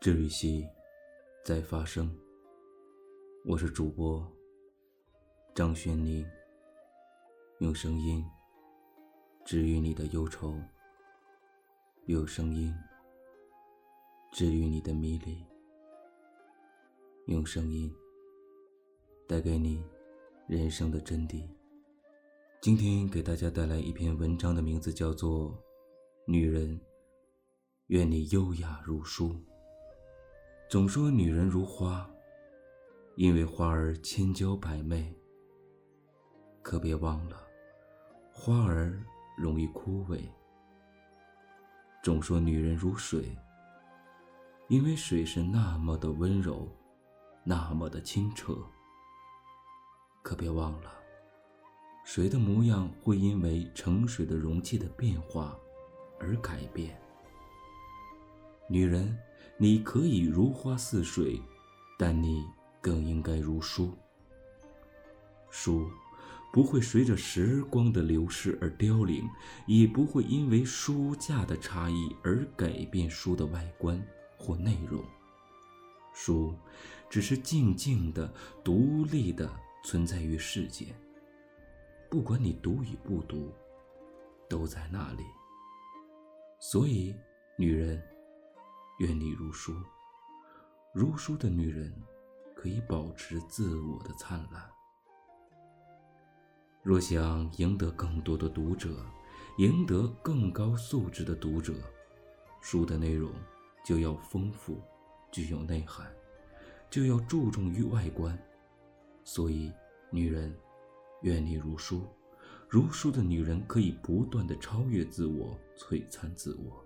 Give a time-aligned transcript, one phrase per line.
[0.00, 0.64] 治愈系
[1.44, 2.08] 在发生，
[3.44, 4.24] 我是主播
[5.56, 6.24] 张轩宁，
[7.58, 8.24] 用声音
[9.44, 10.54] 治愈你的忧愁，
[12.06, 12.72] 用声音
[14.30, 15.44] 治愈你的迷离，
[17.26, 17.92] 用声音
[19.26, 19.82] 带给你
[20.46, 21.42] 人生的真谛。
[22.60, 25.50] 今天给大家带来一篇文章的名字叫做
[26.24, 26.80] 《女人，
[27.88, 29.30] 愿你优雅如书》。
[30.68, 32.06] 总说女人如花，
[33.16, 35.16] 因为花儿千娇百媚。
[36.60, 37.40] 可别忘了，
[38.30, 39.02] 花儿
[39.38, 40.20] 容易枯萎。
[42.02, 43.34] 总说女人如水，
[44.68, 46.68] 因为水是那么的温柔，
[47.44, 48.54] 那么的清澈。
[50.22, 50.92] 可别忘了，
[52.04, 55.58] 水的模样会因为盛水的容器的变化
[56.20, 57.00] 而改变。
[58.68, 59.18] 女人。
[59.60, 61.42] 你可以如花似水，
[61.98, 62.44] 但你
[62.80, 63.92] 更应该如书。
[65.50, 65.90] 书
[66.52, 69.28] 不会随着时光的流逝而凋零，
[69.66, 74.00] 也不会因为书架的差异而改变书的外观
[74.36, 75.04] 或内容。
[76.14, 76.54] 书
[77.10, 78.32] 只是静静的、
[78.62, 79.50] 独立的
[79.82, 80.86] 存在于世间，
[82.08, 83.52] 不管你读与不读，
[84.48, 85.24] 都在那里。
[86.60, 87.12] 所以，
[87.56, 88.00] 女人。
[88.98, 89.76] 愿你如书，
[90.92, 91.92] 如书的女人
[92.52, 94.68] 可以保持自我的灿烂。
[96.82, 99.06] 若想赢得更多的读者，
[99.58, 101.74] 赢得更高素质的读者，
[102.60, 103.30] 书的内容
[103.84, 104.80] 就要丰富，
[105.30, 106.12] 具有内涵，
[106.90, 108.36] 就要注重于外观。
[109.22, 109.72] 所以，
[110.10, 110.52] 女人，
[111.22, 112.02] 愿你如书，
[112.68, 116.84] 如书的女人可以不断的超越自我，璀璨自我。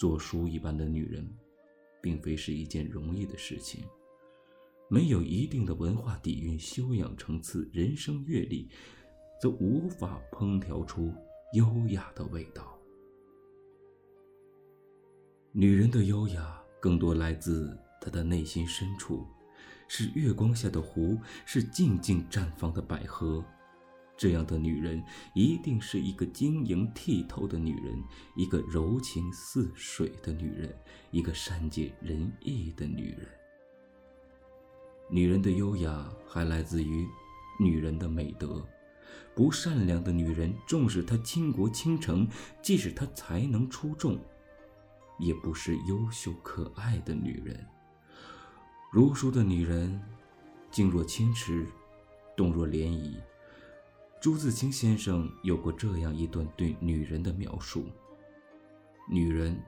[0.00, 1.30] 做书一般的女人，
[2.00, 3.84] 并非是一件容易的事情。
[4.88, 8.70] 没有一定的文化底蕴、修养层次、人生阅历，
[9.38, 11.12] 则无法烹调出
[11.52, 12.78] 优雅的味道。
[15.52, 19.26] 女人的优雅，更多来自她的内心深处，
[19.86, 23.44] 是月光下的湖，是静静绽放的百合。
[24.20, 25.02] 这样的女人
[25.34, 28.04] 一定是一个晶莹剔透的女人，
[28.36, 30.78] 一个柔情似水的女人，
[31.10, 33.26] 一个善解人意的女人。
[35.08, 37.08] 女人的优雅还来自于
[37.58, 38.62] 女人的美德。
[39.34, 42.28] 不善良的女人，纵使她倾国倾城，
[42.60, 44.18] 即使她才能出众，
[45.18, 47.66] 也不是优秀可爱的女人。
[48.92, 49.98] 如书的女人，
[50.70, 51.66] 静若清池，
[52.36, 53.14] 动若涟漪。
[54.20, 57.86] 朱自清先生有过这样一段对女人的描述：
[59.08, 59.58] 女人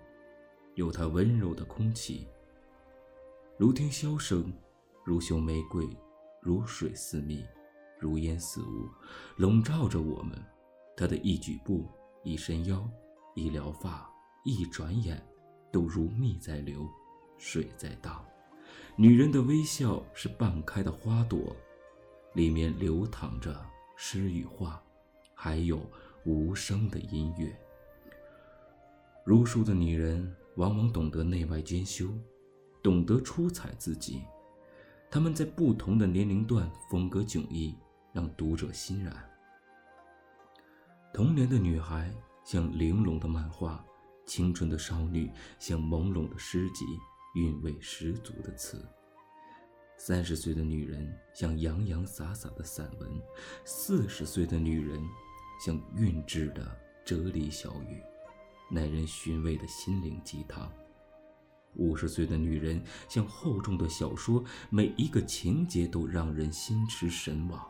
[0.74, 2.26] 有她温柔的空气，
[3.56, 4.52] 如听箫声，
[5.06, 5.88] 如嗅玫瑰，
[6.42, 7.42] 如水似蜜，
[7.98, 8.90] 如烟似雾，
[9.36, 10.38] 笼罩着我们。
[10.94, 11.88] 她的一举步、
[12.22, 12.86] 一伸腰、
[13.34, 14.06] 一撩发、
[14.44, 15.26] 一转眼，
[15.72, 16.86] 都如蜜在流，
[17.38, 18.22] 水在荡。
[18.96, 21.56] 女人的微笑是半开的花朵，
[22.34, 23.58] 里面流淌着。
[23.96, 24.82] 诗与画，
[25.34, 25.80] 还有
[26.24, 27.56] 无声的音乐。
[29.24, 32.08] 如书的女人往往懂得内外兼修，
[32.82, 34.22] 懂得出彩自己。
[35.10, 37.76] 她们在不同的年龄段风格迥异，
[38.12, 39.14] 让读者欣然。
[41.12, 42.12] 童年的女孩
[42.44, 43.84] 像玲珑的漫画，
[44.26, 46.84] 青春的少女像朦胧的诗集，
[47.34, 48.84] 韵味十足的词。
[50.04, 53.08] 三十岁的女人像洋洋洒洒的散文，
[53.64, 55.00] 四十岁的女人
[55.64, 58.02] 像韵致的哲理小语，
[58.68, 60.68] 耐人寻味的心灵鸡汤。
[61.76, 67.64] 五十岁的女人像厚重的小说，每一个情节都让人心驰神往。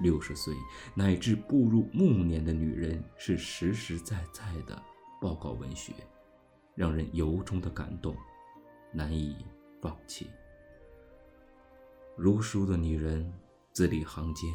[0.00, 0.54] 六十岁
[0.94, 4.82] 乃至步入暮年的女人是实实在在的
[5.20, 5.92] 报告文学，
[6.74, 8.16] 让人由衷的感动，
[8.90, 9.36] 难以
[9.82, 10.30] 放弃。
[12.22, 13.32] 如书的女人，
[13.72, 14.52] 字里行间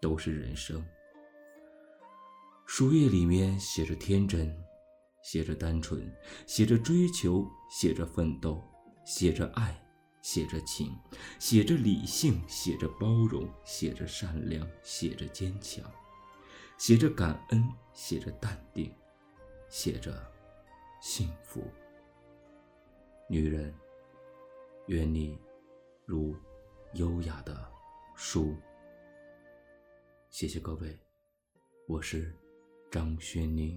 [0.00, 0.80] 都是人生。
[2.66, 4.56] 书页里面写着天真，
[5.20, 6.08] 写着单纯，
[6.46, 8.62] 写着追求，写着奋斗，
[9.04, 9.76] 写着爱，
[10.22, 10.96] 写着情，
[11.40, 15.84] 写着理性，写着包容，写着善良，写着坚强，
[16.78, 18.94] 写着感恩，写着淡定，
[19.68, 20.16] 写着
[21.00, 21.60] 幸福。
[23.28, 23.74] 女人，
[24.86, 25.36] 愿你
[26.06, 26.36] 如。
[26.94, 27.68] 优雅的
[28.14, 28.54] 书，
[30.30, 30.96] 谢谢各位，
[31.88, 32.32] 我是
[32.88, 33.76] 张轩宁。